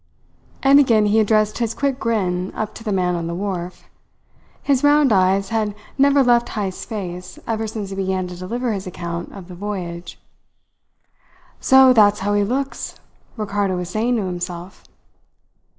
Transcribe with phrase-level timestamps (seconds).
[0.63, 3.87] And again he addressed his quick grin up to the man on the wharf.
[4.63, 8.87] His round eyes had never left Heyst's face ever since he began to deliver his
[8.87, 10.19] account of the voyage.
[11.59, 12.95] "So that's how he looks!"
[13.37, 14.83] Ricardo was saying to himself.